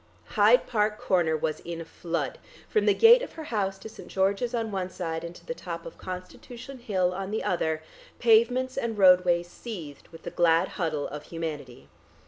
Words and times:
Hyde 0.29 0.65
Park 0.65 0.97
Corner 0.97 1.37
was 1.37 1.59
in 1.59 1.85
flood; 1.85 2.39
from 2.67 2.87
the 2.87 2.93
gate 2.95 3.21
of 3.21 3.33
her 3.33 3.43
house 3.43 3.77
to 3.77 3.87
St. 3.87 4.07
George's 4.07 4.51
on 4.55 4.71
one 4.71 4.89
side 4.89 5.23
and 5.23 5.35
to 5.35 5.45
the 5.45 5.53
top 5.53 5.85
of 5.85 5.99
Constitution 5.99 6.79
Hill 6.79 7.13
on 7.13 7.29
the 7.29 7.43
other, 7.43 7.83
pavements 8.17 8.77
and 8.77 8.97
roadway 8.97 9.43
seethed 9.43 10.07
with 10.07 10.23
the 10.23 10.31
glad 10.31 10.69
huddle 10.69 11.07
of 11.09 11.25
humanity. 11.25 11.87